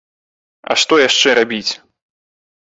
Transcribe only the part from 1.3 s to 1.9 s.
рабіць?!